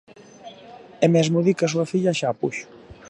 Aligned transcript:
E 1.05 1.07
mesmo 1.15 1.37
di 1.45 1.53
que 1.57 1.65
a 1.67 1.71
súa 1.73 1.89
filla 1.91 2.17
xa 2.19 2.27
a 2.31 2.37
puxo. 2.41 2.65